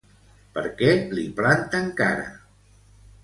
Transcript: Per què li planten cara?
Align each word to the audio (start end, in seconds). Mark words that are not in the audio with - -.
Per 0.53 0.63
què 0.79 0.93
li 1.17 1.25
planten 1.39 1.91
cara? 2.01 2.25